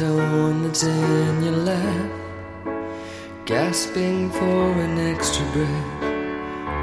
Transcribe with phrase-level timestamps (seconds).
[0.00, 2.10] tone that's in your lap,
[3.44, 5.92] gasping for an extra breath,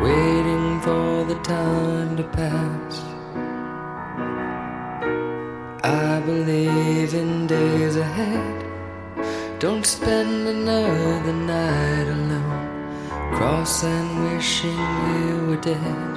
[0.03, 2.93] waiting for the time to pass.
[5.83, 8.65] I believe in days ahead.
[9.57, 14.77] Don't spend another night alone, cross and wishing
[15.09, 16.16] you were dead.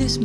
[0.00, 0.18] is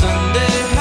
[0.00, 0.77] Sunday.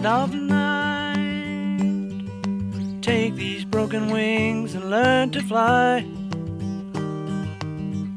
[0.00, 1.18] dead of night.
[3.02, 6.06] Take these broken wings and learn to fly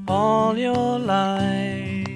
[0.07, 2.07] all your life.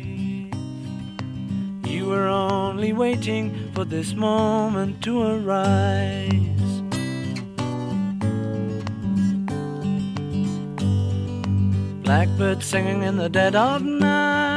[1.86, 6.32] You were only waiting for this moment to arrive.
[12.04, 14.57] Blackbird singing in the dead of night.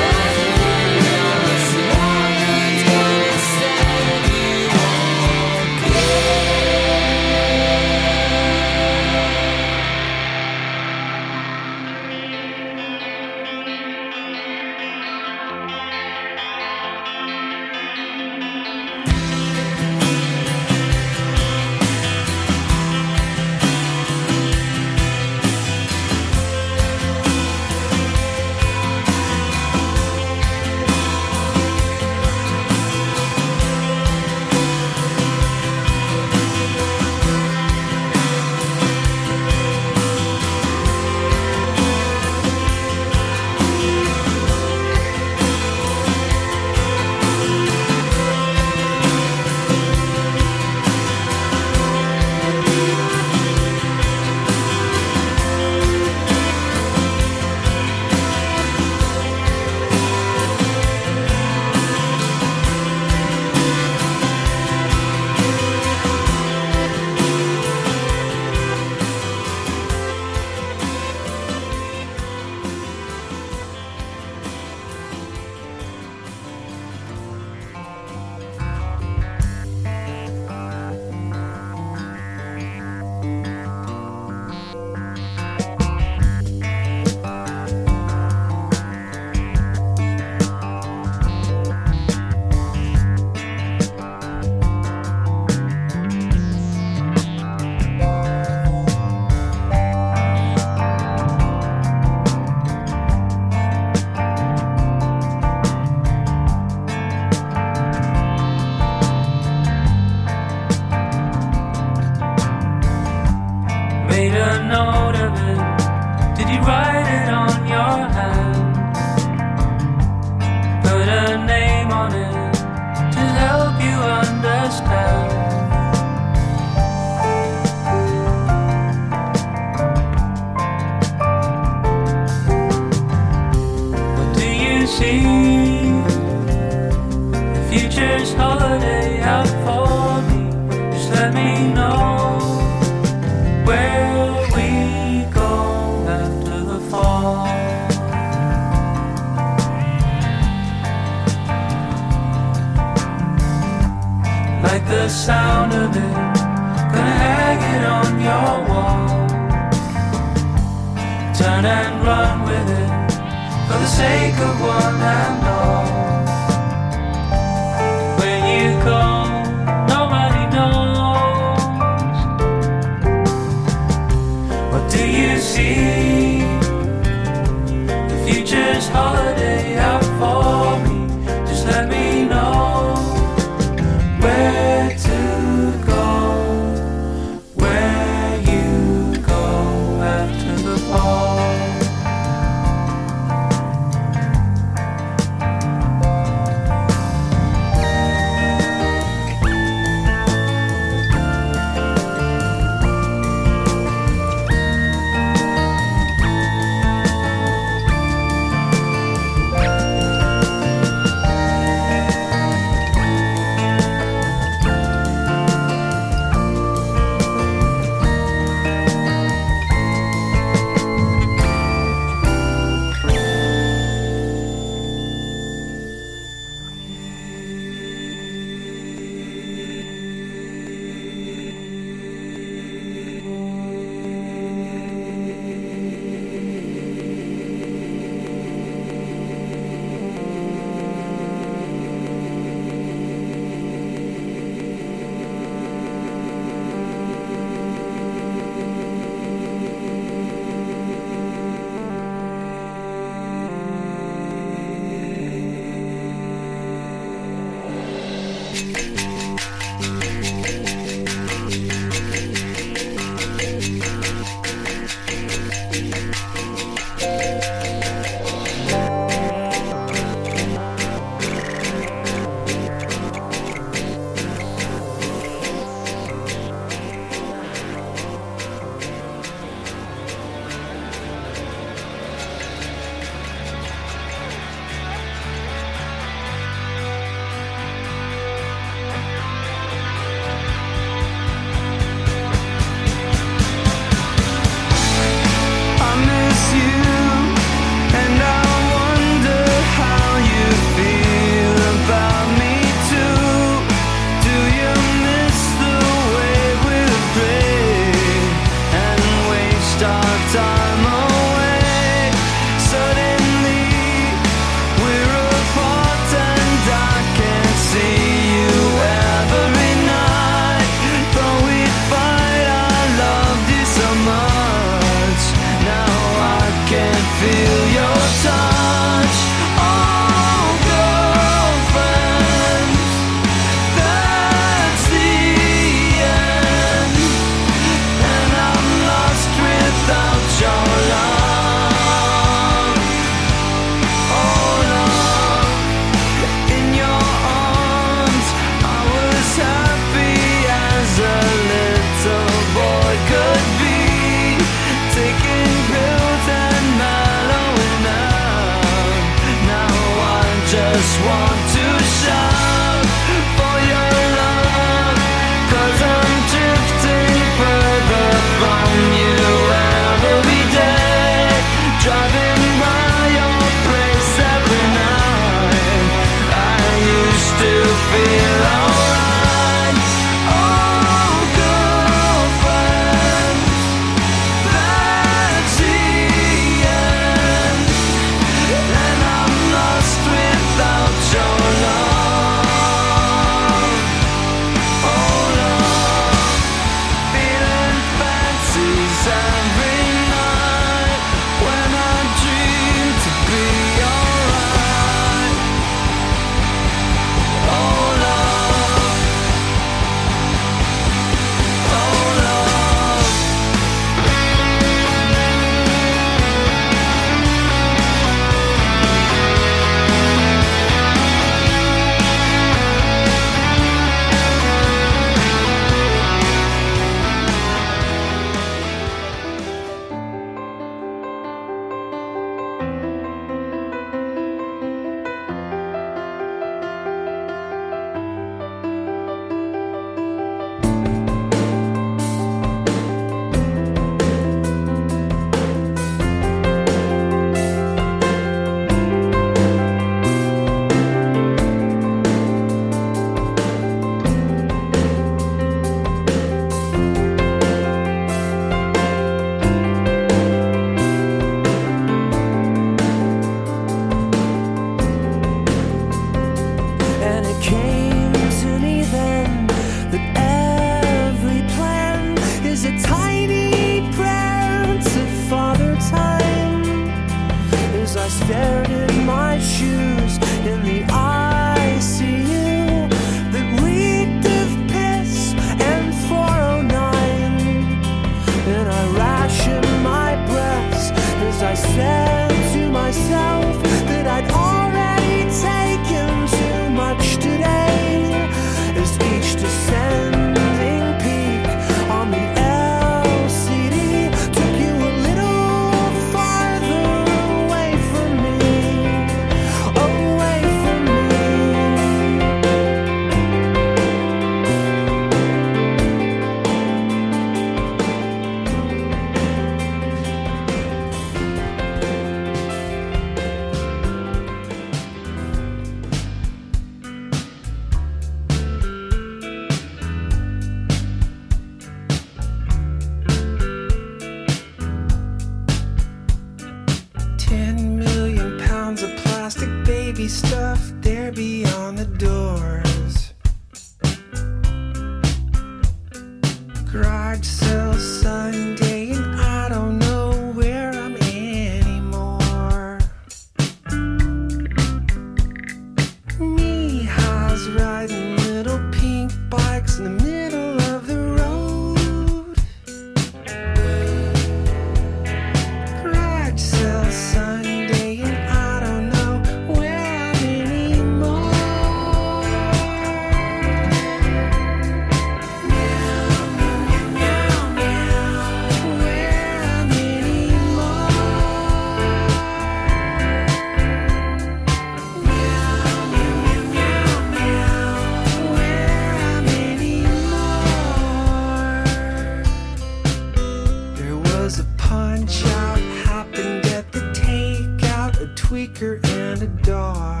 [594.31, 600.00] was a punch out, happened at the takeout, a tweaker and a dog.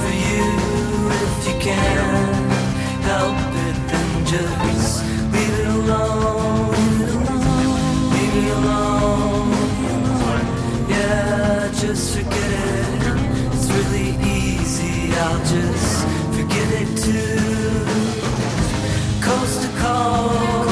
[0.00, 0.48] for you
[1.10, 2.50] if you can
[3.02, 6.70] help it, then just leave it alone.
[8.12, 9.50] Leave me alone.
[10.88, 13.02] Yeah, just forget it.
[13.52, 15.12] It's really easy.
[15.14, 17.38] I'll just forget it too.
[19.26, 20.67] Coast to coast.